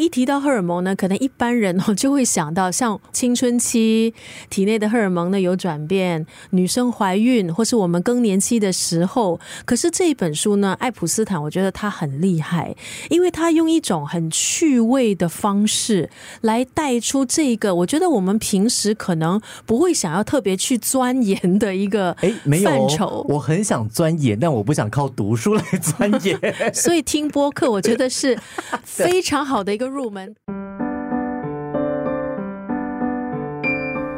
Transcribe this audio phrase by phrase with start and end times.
[0.00, 4.14] 一提到荷尔蒙呢，可能一般人哦就会想到像青春期
[4.48, 9.38] 体内的荷尔蒙呢有转变，女生怀孕或是我们更年期的时候。
[9.66, 12.74] 可是这一本书呢，爱普斯坦，我觉得他很厉害，
[13.10, 16.08] 因为他用一种很趣味的方式
[16.40, 26.40] 来带出这个，我觉得我们平时可能不会想要特别去钻研的一个哎，没有范畴，我很想钻研，但我不想靠读书来钻研。
[26.72, 28.38] 所以听播客，我觉得是
[28.82, 30.34] 非常好的一个入门。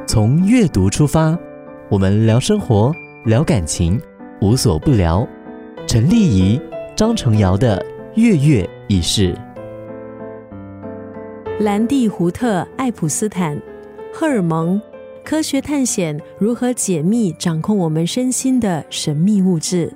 [0.07, 1.39] 从阅读出发，
[1.89, 2.93] 我们聊生活，
[3.25, 4.01] 聊感情，
[4.41, 5.27] 无所不聊。
[5.87, 6.61] 陈丽仪、
[6.95, 9.35] 张成尧的月月已逝。
[11.61, 13.61] 兰蒂胡特·爱普斯坦，
[14.13, 14.81] 荷尔蒙
[15.25, 19.93] 科学探险如何解密掌控我们身心的神秘物质。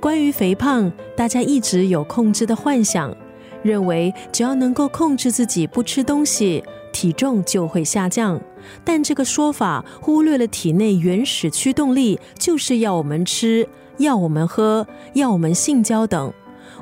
[0.00, 3.16] 关于肥胖，大家一直有控制的幻想，
[3.62, 8.40] 认为只要能够控制自己不吃东西，体重就会下降。
[8.84, 13.66] 但这个说法忽略了体内原始驱动力，就是要我们吃，
[13.98, 16.32] 要我们喝，要我们性交等。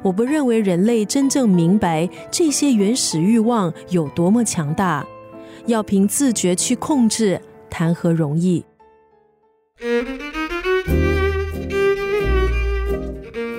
[0.02, 5.04] 我不认为人类真正明白这些原始欲望有多么强大，
[5.66, 7.40] 要凭自觉去控制，
[7.70, 8.64] 谈何容易？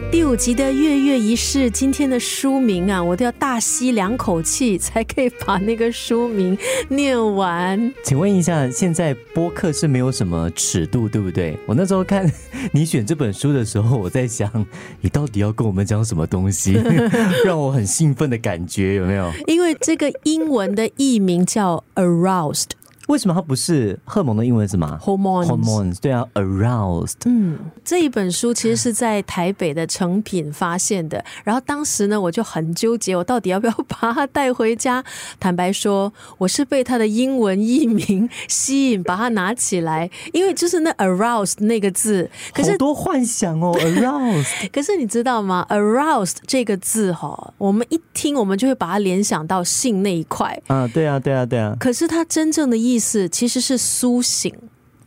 [0.10, 7.94] 第五集的月月仪式，今天的书名啊，我都要大吸两口气才可以把那个书名念完。
[8.04, 11.58] 请问一下，现在播客是没有什么尺度，对不对？
[11.66, 12.30] 我那时候看
[12.72, 14.66] 你选这本书的时候，我在想，
[15.02, 16.74] 你到底要跟我们讲什么东西，
[17.46, 19.30] 让我很兴奋的感觉，有没有？
[19.46, 22.77] 因为这个英文的译名叫 Aroused。
[23.08, 27.16] 为什么它不是荷尔蒙的英文是什么？Hormones，对啊，aroused。
[27.26, 35.04] 嗯，这一本书其实是在台北的成品发现的，然后当时呢，我就很纠结，我到底要不要把它带回家？
[35.40, 44.70] 坦白说，我是被它的英文译名吸引，把它拿起来，因为就是那 aroused 那个字，可是多幻想哦， aroused。
[44.72, 50.62] 可是你知道吗？aroused 这个字哈，我们一听，我们就会把它联想到性那一块。
[50.68, 51.74] 啊，对啊，对啊，对啊。
[51.80, 54.52] 可是它真正的意意思其实是苏醒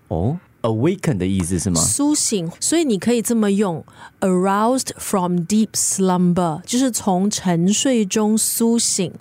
[0.06, 1.81] 哦，awaken 的意思是吗？
[1.81, 3.84] 苏醒，所以你可以这么用
[4.21, 9.12] ，aroused from deep slumber，就是从沉睡中苏醒。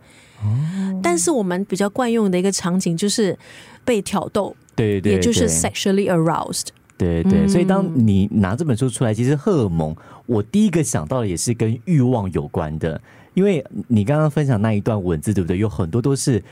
[0.44, 3.36] 哦，但是我们比较惯用的一个场景就是
[3.84, 6.68] 被挑逗，对对，也就是 sexually aroused。
[6.96, 9.96] 对对，所以当你拿这本书出来，其实荷尔蒙，
[10.28, 13.02] 我第一个想到的也是跟欲望有关的，
[13.34, 15.58] 因为你刚刚分享那一段文字，对不对？
[15.58, 16.44] 有很多都是。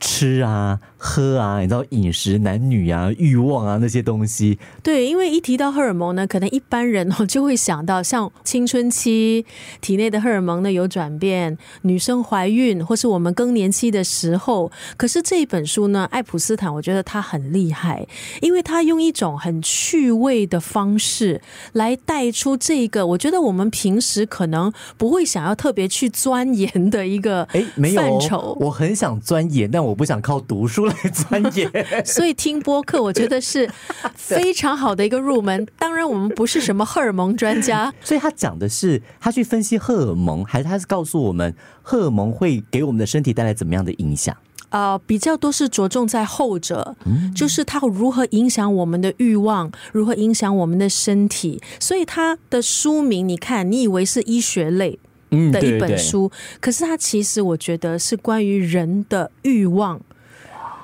[0.00, 4.58] 吃啊，喝啊，你知道饮食、男女啊、欲望啊那些东西。
[4.82, 9.46] 对，因为一提到荷尔蒙呢，可能一般人哦就会想到像青春期
[9.80, 14.70] 体内的荷尔蒙呢有转变，女生怀孕或是我们更年期的时候。
[14.98, 18.06] 可是这一本书呢，爱普斯坦，我觉得他很厉害，
[18.42, 21.40] 因为他用一种很趣味的方式
[21.72, 28.54] 来带出这个，我觉得我们平时可能不会想要特别去钻研的一个哎范畴。
[28.60, 29.93] 我很想钻研，但我。
[29.94, 31.70] 我不想靠读书来钻研，
[32.04, 33.70] 所以听播客我觉得是
[34.16, 35.64] 非常好的一个入门。
[35.78, 44.36] 当然，我们不是什么荷尔蒙专家，所以他讲的是他去分析荷尔蒙，还是他是告诉我们荷尔蒙会给我们的身体带来怎么样的影响？
[44.70, 46.96] 啊，比较多是着重在后者，
[47.32, 51.62] 就是它如何影响我们的欲望，如何影响我们的身体。
[51.78, 54.98] 所以它的书名，你看，你以为是医学类。
[55.30, 56.30] 的一本书，
[56.60, 60.00] 可是它其实我觉得是关于人的欲望，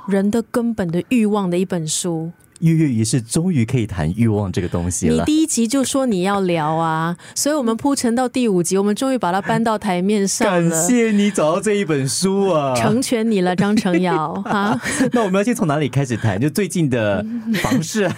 [0.08, 2.32] 人的根本的欲望的一本书。
[2.60, 5.16] 跃跃欲试终于可以谈欲望这个东西了。
[5.16, 10.70] 你第一集就说你要聊啊，所以我们铺陈到第五集，我们终于把它搬到台面上了。
[10.70, 14.80] 感谢你找到这一本书啊，成全你了，张成尧哈。
[15.12, 16.40] 那我们要先从哪里开始谈？
[16.40, 17.24] 就最近的
[17.62, 18.10] 房事。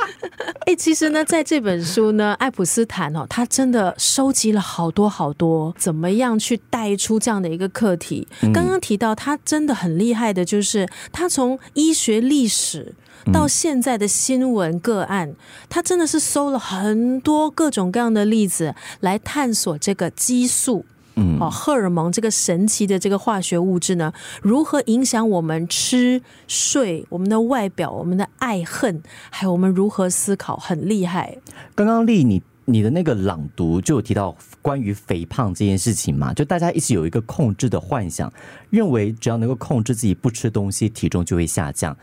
[0.66, 8.26] 哎，其实呢，在这本书呢，爱普斯坦哦，他真的收集了好多好多，怎么样去带出这样的一个课题？
[8.54, 12.94] 刚刚提到他真的很厉害的，就是他从医学历史。
[13.30, 15.34] 到现在的新闻个案，
[15.68, 20.84] 他真的是搜了很多各种各样的例子来探索这个激素，
[21.16, 31.36] 嗯，哦，荷尔蒙这个神奇的这个化学物质呢，如何影响我们吃、睡、我们的外表、我们的爱恨，还有我们如何思考，很厉害。
[31.74, 36.32] 刚刚丽，你你的那个朗读就有提到关于肥胖这件事情嘛？
[36.32, 38.32] 就大家一直有一个控制的幻想，
[38.70, 41.96] 认为只要能够控制自己不吃东西，体重就会下降。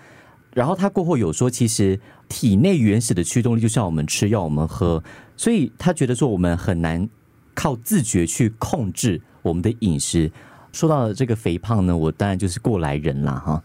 [0.53, 5.03] 然后他过后有说，其实体内原始的驱动力就是要我们吃，要我们喝，
[5.37, 7.07] 所以他觉得说我们很难
[7.53, 10.31] 靠自觉去控制我们的饮食。
[10.71, 13.63] 说到这个肥胖呢，我当然就是过来人啦哈。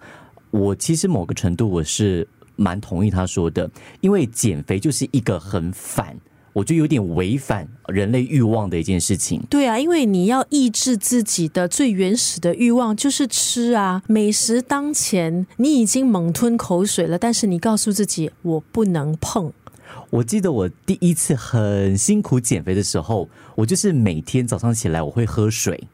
[0.50, 2.26] 我其实某个程度我是
[2.56, 3.70] 蛮同意他说的，
[4.00, 6.16] 因为减肥就是一个很反，
[6.54, 9.42] 我觉得有点违反人类欲望的一件事情。
[9.50, 14.02] 对啊，因为你要抑制自己的最原始的欲望，就是吃啊。
[14.06, 19.52] 美食当前，你已经猛吞口水了，但是你告诉自己我不能碰。
[20.10, 25.88] 我记得我第一次很辛苦减肥的时候，我就是每天早上起来我会喝水，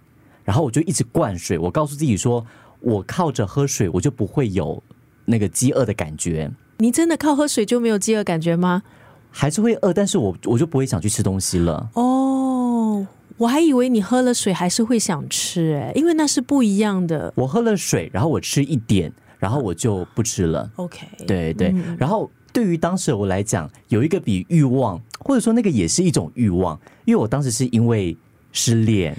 [0.45, 1.59] 然后我就一直灌水。
[1.59, 2.47] 我告诉自己说，
[2.81, 4.83] 我靠着喝水，我就不会有
[5.25, 6.51] 那个饥饿的感觉。
[6.77, 8.83] 你真的靠喝水就没有饥饿感觉吗？
[9.31, 11.88] 还是会饿，但是我我就不会想去吃东西了。
[11.94, 13.06] 哦，
[13.37, 17.32] 我还以为你喝了水还是会想吃，哎，因为那是不一样的。
[17.37, 20.71] 我喝了水，然后我吃一点，然后我就不吃了。
[20.77, 28.17] OK，对对，然后对于当时我来讲，有一个比欲望，或者说那个也是一种欲望，因为我当时是因为
[28.53, 29.17] 失恋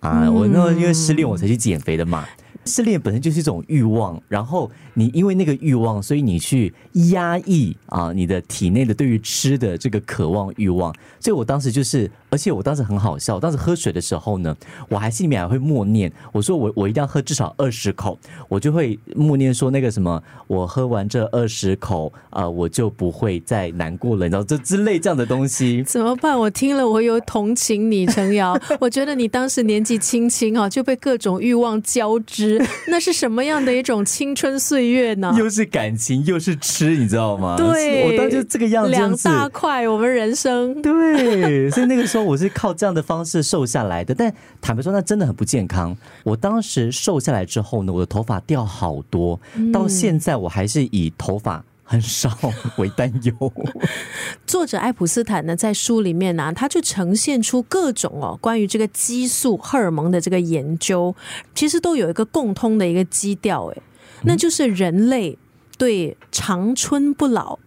[0.00, 2.24] 啊，我那因为失恋我才去减肥的嘛。
[2.68, 6.72] 失恋本身就是一种欲望，然后你因为那个欲望，所以你去
[7.10, 10.94] 压抑啊你的体内的对于吃的这个渴望欲望。
[11.18, 14.54] 所以我当时就是，而且我当时很好笑，当时喝水的时候呢，
[14.88, 18.18] 我还心里面还会默念，我说我我一定要喝至少二十口，
[18.48, 25.82] 我就会默念说那个什么，我喝完这二十口啊、我就不会再难过了，你知道这之类这样的东西。
[25.82, 26.38] 怎么办？
[26.38, 28.56] 我听了，我有同情你，陈瑶。
[28.80, 35.34] 我觉得你当时年纪轻轻啊，就被各种欲望交织，那是什么样的一种青春岁月呢？
[35.38, 37.56] 又是感情又是吃，你知道吗？
[37.56, 40.80] 对我当时就这个样子，两大块，我们人生。
[40.82, 45.96] 对，所以那个时候我是靠这样的方式瘦下来的，但坦白说，那真的很不健康。
[46.24, 49.38] 我当时瘦下来之后呢，我的头发掉好多，
[49.72, 52.30] 到现在我还是以头发很少
[52.76, 53.52] 为担忧。
[54.46, 61.16] 作者爱普斯坦呢，在书里面呢、他就呈现出各种哦关于这个激素、荷尔蒙的这个研究，
[61.54, 63.82] 其实都有一个共通的一个基调，诶，
[64.24, 65.38] 那就是人类
[65.78, 67.58] 对长春不老、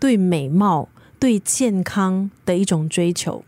[0.00, 0.88] 对美貌、
[1.18, 3.44] 对健康的一种追求。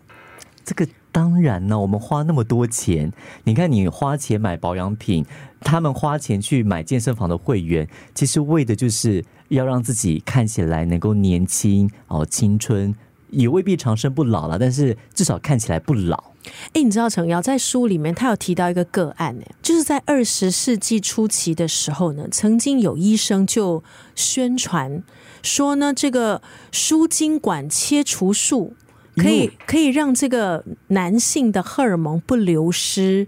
[0.63, 3.11] 这个当然呢，我们花那么多钱，
[3.45, 5.25] 你看你花钱买保养品，
[5.61, 12.95] 他们花钱去买健身房的会员，其实为的就是要让自己看起来能够年轻哦，青春。
[13.31, 16.33] 也未必长生不老了，但是至少看起来不老。
[16.73, 23.85] 哎，你知道陈瑶在书里面，他有提到一个个案，呢，就是在二十世纪初期的时候呢，曾经有医生就
[24.15, 25.03] 宣传
[25.43, 26.41] 说呢，这个
[26.73, 28.75] 输精管切除术
[29.15, 33.27] 可以可以让这个男性的荷尔蒙不流失。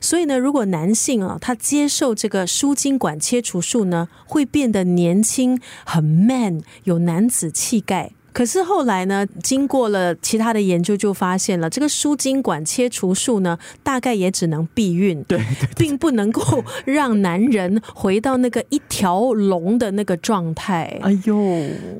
[0.00, 8.12] 所以呢，如果男性啊，他接受这个输精管切除术呢，会变得年轻、很 man，有男子气概。
[8.32, 15.38] 可是后来呢，经过了其他的研究，就发现了这个输精管切除术呢，大概也只能避孕，对
[15.76, 20.98] 并不能够让男人回到那个一条龙的那个状态。
[21.02, 21.36] 哎呦，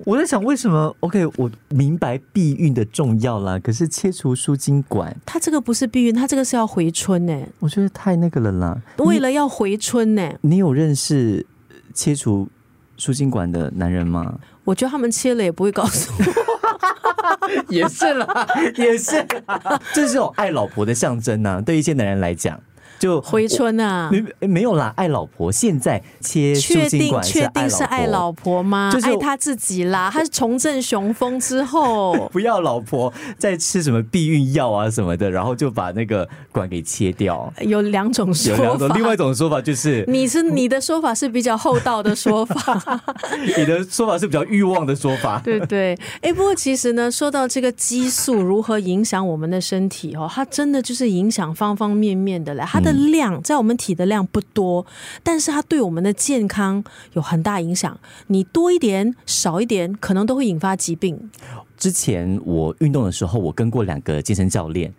[0.04, 8.80] 我在想为什么？OK，我明白避孕的重要啦，可是切除输精管，它这个不是避孕，它这个是要回春呢，我觉得太那个了啦。
[8.98, 10.32] 为了要回春呢。
[10.40, 11.44] 你有认识
[11.92, 12.48] 切除
[12.96, 14.38] 输精管的男人吗？
[14.64, 16.32] 我觉得他们切了也不会告诉我。
[17.68, 19.16] 也是啦，也是
[19.46, 22.58] 啦， 这是种爱老婆的象征呐、对一些男人来讲，
[23.02, 24.08] 就回春啊？
[24.12, 25.50] 没没有啦，爱老婆。
[25.50, 28.92] 现在切确定确定是爱老婆，吗？
[28.92, 37.52] 就是爱他自己啦，他是重振雄风之后， 不要老婆再吃什么避孕药啊什么的，然后就把那个管给切掉。
[37.62, 38.94] 有两种说法有两种，法。
[38.94, 43.02] 另外一种说法就是你是你的说法是比较厚道的说法，
[43.58, 45.40] 你的说法是比较欲望的说法。
[45.42, 45.98] 对对。
[46.20, 52.62] 哎，不过其实呢，说到这个激素如何影响我们的身体哦，它真的就是影响方方面面的嘞。
[52.64, 54.86] 它量在我们体的量不多，
[55.22, 56.82] 但是它对我们的健康
[57.14, 57.98] 有很大影响。
[58.28, 61.30] 你多一点少一点，可能都会引发疾病。
[61.76, 64.92] 之前我运动的时候，我跟过两个健身教练，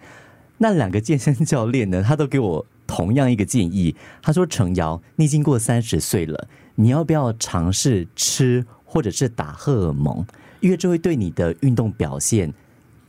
[0.58, 3.96] 那两个健身教练呢，他都给我同样一个建议。
[4.22, 10.26] 他说：“程瑶，你已经过三十岁了，你要不要尝试吃或者是打荷尔蒙？
[10.60, 12.54] 因为这会对你的运动表现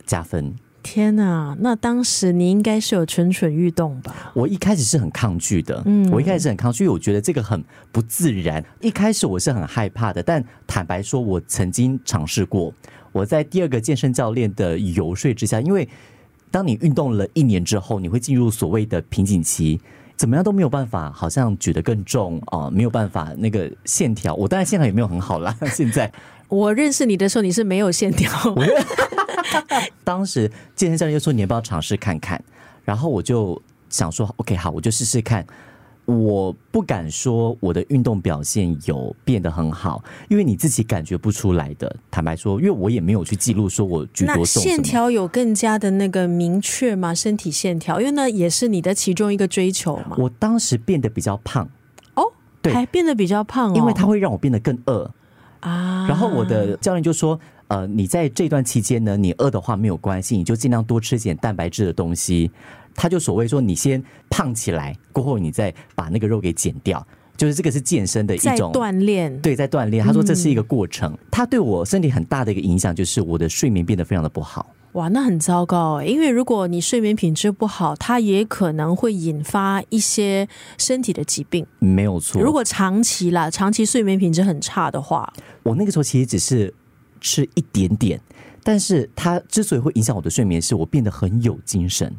[0.05, 4.31] 加分。”天呐，那当时你应该是有蠢蠢欲动吧？
[4.35, 8.63] 我一开始是很抗拒的，嗯我一开始是很抗拒，因为我觉得这个很不自然。
[8.81, 12.71] 一开始我是很害怕的，但坦白说，我曾经尝试过。
[13.11, 15.89] 我在第二个健身教练的游说之下，因为
[16.51, 19.81] 当你运动了一年之后，你会进入所谓的瓶颈期。
[20.15, 24.33] 怎么样都没有办法，好像举得更重啊、没有办法那个线条。
[24.35, 26.09] 我当然线条也没有很好啦，现在
[26.47, 28.31] 我认识你的时候，你是没有线条，
[30.03, 32.43] 当时健身教练就说你要不要尝试看看，
[32.83, 35.45] 然后我就想说，OK，好，我就试试看。
[36.05, 41.95] 我不敢说我的运动表现有变得很好，因为你自己感觉不出来的。
[42.11, 44.45] 坦白说，因为我也没有去记录说我举多重。
[44.45, 47.11] 线条有更加的那个明确吗？
[47.11, 50.15] 身体线条，因为那也是你的其中一个追求嘛。
[50.19, 51.67] 我当时变得比较胖
[52.13, 55.09] 哦，对还变得比较胖哦，因为它会让我变得更饿。
[55.65, 62.49] 啊，然后我的教练就说：“呃，你在这段期间呢，你饿的话没有关系，你就尽量多吃点蛋白质的东西。”
[62.93, 67.05] 他就所谓说：“你先胖起来，过后你再把那个肉给减掉。”
[67.35, 70.05] 就是这个是健身的一种锻炼，对，在锻炼。
[70.05, 74.65] 他说这是一个过程，他对我身体很大的一个影响就是我的睡眠变得非常的不好。
[74.95, 80.47] 哇，那很糟糕欸因为如果你睡眠品质不好，它也可能会引发一些
[80.77, 81.67] 身体的疾病。
[81.79, 82.41] 没有错。
[82.41, 85.31] 如果长期啦，长期睡眠品质很差的话，
[85.63, 86.73] 我那个时候其实只是
[87.19, 88.21] 吃一点点，
[88.63, 92.15] 但是它之所以会影响我的睡眠，是我变得很有精神。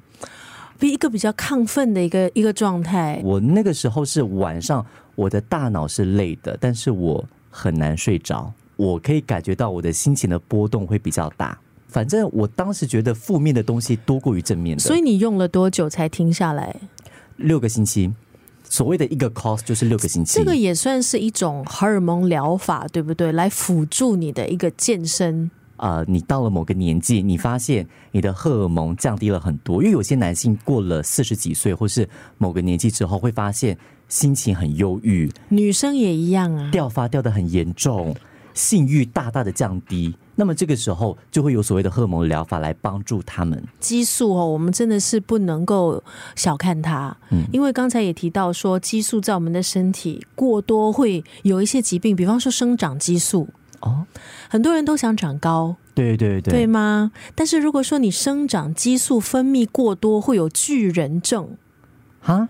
[0.79, 3.23] 比一个比较亢奋的一个一个状态。
[3.25, 8.53] 我那个时候是晚上，我的大脑是累的，但是我很难睡着。
[8.77, 11.59] 我可以感觉到我的心情的波动会比较大。
[11.97, 16.77] 反正我当时觉得负面的东西多过于正面的，所以你用了多久才停下来？
[17.37, 18.13] 六个星期，
[18.69, 20.35] 所谓的一个 course 就是六个星期。
[20.39, 23.33] 这个也算是一种荷尔蒙疗法，对不对？
[23.33, 25.51] 来辅助你的一个健身。
[25.79, 33.75] 呃，你到了某个年纪，你发现你的荷尔蒙降低了很多，因为有些男性过了四十几岁或是某个年纪之后，会发现
[34.11, 36.71] 心情很忧郁，女生也一样啊。
[36.71, 38.15] 掉发掉的很严重，
[38.53, 40.15] 性欲大大的降低。
[40.37, 43.61] 那么这个时候就会有所谓的荷尔蒙疗法来帮助他们。
[43.81, 46.03] 激素哦，我们真的是不能够
[46.35, 53.49] 小看它，嗯因为刚才也提到说，激素在我们的身体过多会有一些疾病，比方说生长激素。
[53.81, 54.07] 哦，
[54.49, 57.13] 很多人都想长高，对对对，对吗？
[57.35, 61.45] 但是如果说你生长激素分泌过多，会有巨人症；
[62.21, 62.49] 哈，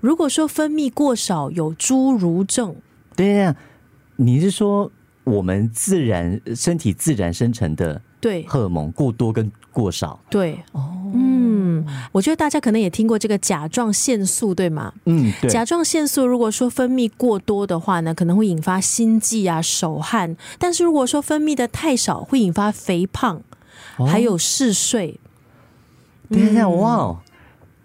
[0.00, 2.76] 如果说分泌过少，有侏儒症。
[3.16, 3.56] 对呀，
[4.16, 4.90] 你是说
[5.24, 8.44] 我们自然身体自然生成的对。
[8.46, 10.18] 荷尔蒙过多跟过少？
[10.28, 14.92] 对，哦，嗯，我觉得大家可能也听过这个甲状腺素，对吗？
[15.06, 23.40] 嗯，对，甲状腺素如果说分泌过多的话呢，可能会引发心悸啊、手汗；但是如果说分泌的太少，会引发肥胖，
[23.96, 24.06] 哦。
[24.06, 25.18] 还有嗜睡。
[26.28, 26.76] 等一下，嗯。
[26.78, 27.21] 哇哦，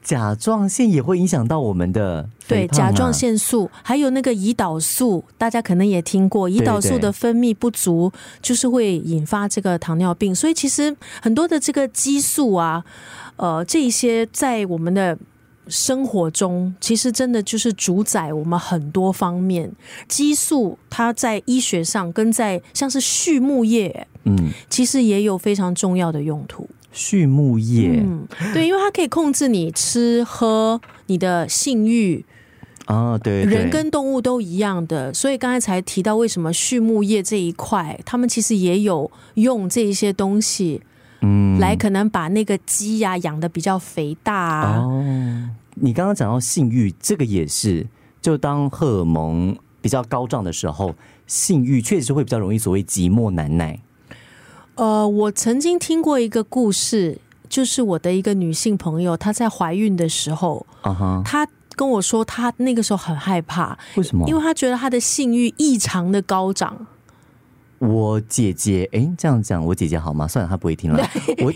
[0.07, 8.09] 甲状腺也会影响到我们的对，甲状腺素还有那个胰岛素，大家可能也听过，胰岛素的分泌不足
[8.41, 10.33] 就是会引发这个糖尿病。
[10.33, 12.85] 所以其实很多的这个激素啊，
[13.35, 15.17] 呃，这一些在我们的
[15.67, 19.69] 生活中，其实真的就是主宰我们很多方面。
[20.07, 26.65] 激素它在医学上跟在像是畜牧业，嗯，其实也有非常重要的用途。
[26.97, 32.25] 畜牧业、嗯，对，因为它可以控制你吃喝、你的性欲。
[32.85, 40.81] 啊，对对，人跟动物都一样的，所以刚才才提到为什么畜牧业这一块，他们其实也有用这一些东西
[41.21, 44.77] 嗯来可能把那个鸡呀、养的比较肥大啊。
[44.79, 45.03] 哦，
[45.75, 47.85] 你刚刚讲到性欲，这个也是，
[48.21, 50.95] 就当荷尔蒙比较高涨的时候，
[51.27, 53.77] 性欲确实会比较容易所谓寂寞难耐。
[54.77, 57.19] 呃，我曾经听过一个故事，
[57.49, 60.65] 就是我的一个女性朋友，她在怀孕的时候，
[61.25, 64.27] 她跟我说，她那个时候很害怕，为什么？
[64.27, 66.85] 因为她觉得她的性欲异常的高涨。
[67.79, 70.27] 我姐姐，哎，这样讲，我姐姐好吗？
[70.27, 71.03] 算了，她不会听了。
[71.39, 71.53] 我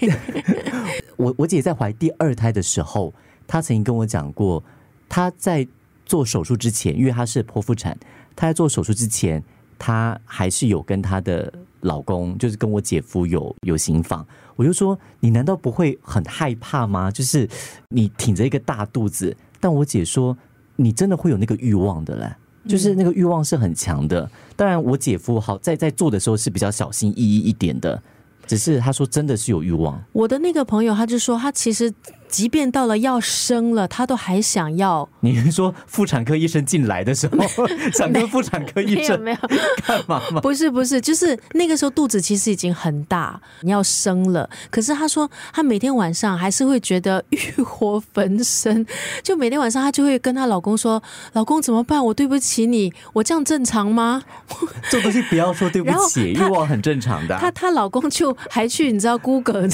[1.28, 3.13] 我我姐在怀第二胎的时候，
[3.46, 4.63] 她曾经跟我讲过，
[5.08, 5.68] 她在
[6.08, 7.96] 做手术之前，因为她是剖腹产，
[8.36, 9.44] 她在做手术之前，
[9.78, 11.51] 她还是有跟她的
[11.82, 14.26] 老公，就是跟我姐夫有有行房。
[14.56, 17.10] 我就说，你难道不会很害怕吗？
[17.12, 17.48] 就是
[17.90, 20.38] 你挺着一个大肚子，但我姐说，
[20.76, 22.32] 你真的会有那个欲望的嘞。
[22.68, 28.00] 就是那个欲望是很强的，当然我姐夫好在在做的时候是比较小心翼翼一点的，
[28.46, 31.92] 只是他说真的是有欲望，我的那个朋友，他就说，他其实
[32.28, 35.10] 即便到了要生了，他都还想要。
[35.22, 39.38] 你是说妇产科医生进来的时候想跟妇产科医生没有
[39.86, 40.42] 干嘛吗？
[40.42, 44.50] 不是不是，就是那个时候肚子其实已经很大，你要生了。
[44.70, 48.86] 可是他说，他每天晚上还是会觉得欲火焚身，
[49.24, 51.01] 就每天晚上她就会跟她老公说
[51.34, 52.04] ：“老公怎么办？
[52.04, 54.24] 我对不起你，我这样正常吗
[54.90, 57.40] 这种东西不要说对不起，欲望很正常的？”啊。
[57.40, 59.70] 她她老公就还去你知道 Google 的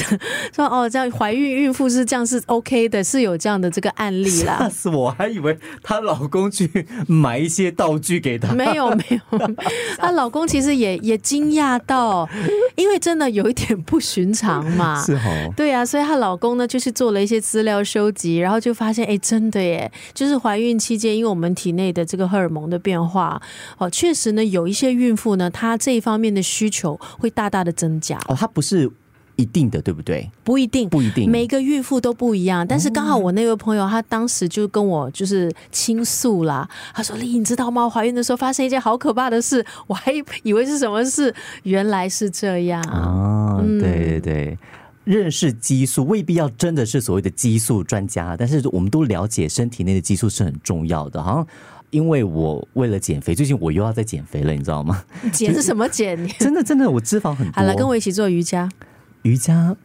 [0.53, 4.69] 说：“哦，这样怀孕孕妇是这样是 OK 的，是有这样的这个案例吓啦。
[4.69, 5.09] 死我！
[5.17, 8.53] 还以为她老公去买一些道具给她。
[8.53, 9.39] 没有没有，
[9.97, 12.27] 她老公其实也也惊讶到，
[12.75, 15.01] 因为真的有一点不寻常嘛。
[15.05, 23.41] 是哦，对啊，所以她老公呢，就是做了一些资料收集，然后就发现，哎，真的耶，就是怀孕期间，因为我们体内的这个荷尔蒙的变化，
[23.77, 28.89] 哦，确实呢，有一些孕妇呢，她这一方面的需求会大大的增加，哦，她不是
[29.37, 30.29] 一定的，对不对？
[30.43, 30.89] 不一定。
[30.89, 31.31] 不一定。
[31.31, 37.85] 每个孕妇都不一样，但是刚好我那位朋友，她当时就跟我就是倾诉啦，她说：“丽，你知道吗？
[37.85, 40.11] 我怀孕的时候发生一件好可怕的事，我还
[40.43, 42.81] 以为是什么事，原来是这样。
[42.83, 44.57] 啊，嗯对对对。
[45.03, 51.23] 认识激素未必要真的是所谓的激素专家，但是我们都了解身体内的激素是很重要的。
[51.23, 51.47] 好像
[51.91, 55.01] 因为我为了减肥，最近我又要在减肥了，你知道吗？
[55.31, 56.27] 减是什么减？
[56.37, 57.53] 真的真的，我脂肪很多。
[57.53, 58.69] 好了，跟我一起做瑜伽，
[59.27, 59.75] 瑜伽，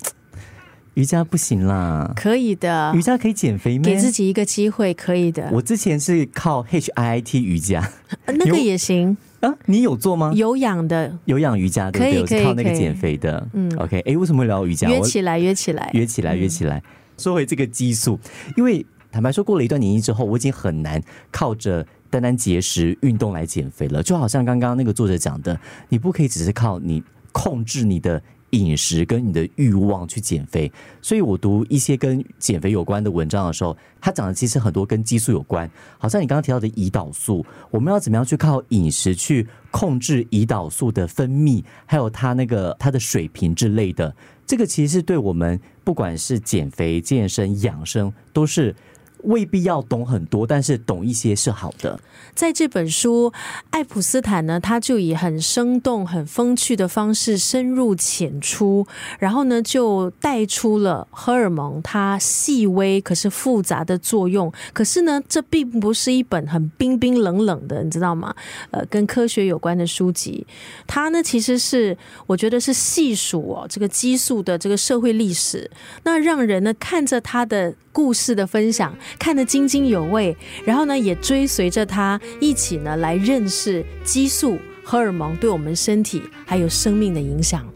[0.95, 3.85] 瑜伽不行啦，可以的瑜，伽可以减肥吗？
[3.85, 5.51] 给自己一个机会，可以的。
[5.53, 7.91] 我之前是靠 HIIT 瑜伽
[8.27, 10.33] 呃那个也行，啊，你有做吗？
[10.33, 11.91] 有氧的，有氧瑜伽？
[11.91, 13.45] 可以我是靠那个减肥的。
[13.53, 14.89] 嗯 OK，哎，为什么会聊瑜伽？
[14.89, 15.91] 约起来，约起来。
[15.93, 16.81] 约起来，约起来。
[17.19, 18.21] 说回这个激素，
[18.57, 24.03] 因为坦白说，过了一段年纪之后，我已经很难靠着单单节食、运动来减肥了。
[24.03, 25.59] 就好像刚刚那个作者讲的，
[25.89, 28.23] 你不可以只是靠你控制你的
[28.53, 30.73] 饮食跟你的欲望去减肥。
[31.03, 35.71] 所以我读一些跟减肥有关的文章的时候，它讲的其实很多跟激素有关。
[35.99, 44.15] 好像你刚刚提到的胰岛素，我们要怎么样去靠饮食去控制胰岛素的分泌，还有它那个它的水平之类的。
[44.47, 48.75] 这个其实是对我们不管是减肥、健身、养生，都是
[49.23, 51.99] 未必要懂很多，但是懂一些是好的。
[52.35, 53.33] 在这本书，
[53.71, 58.87] 爱普斯坦呢，他就以很生动、很风趣的方式深入浅出，
[59.19, 64.51] 然后呢，就带出了荷尔蒙它细微可是复杂的作用。
[64.73, 68.35] 可是呢，这并不是一本很冰冰冷冷的，你知道吗？
[68.71, 70.47] 呃，跟科学有关的书籍，
[70.87, 75.71] 它呢其实是我觉得是细数哦这个激素的这个社会历史，
[76.05, 80.35] 那让人呢看着他的故事的分享，看得津津有味，
[80.65, 87.67] 然后呢也追随着他一起呢来认识激素、荷尔蒙对我们身体还有生命的影响。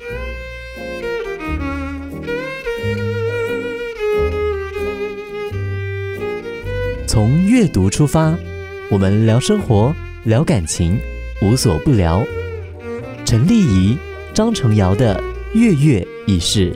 [7.07, 8.37] 从阅读出发，
[8.91, 10.99] 我们聊生活，聊感情，
[11.41, 12.23] 无所不聊。
[13.25, 13.97] 陈丽仪、
[14.35, 15.23] 张成尧的
[15.55, 16.75] 月月已逝。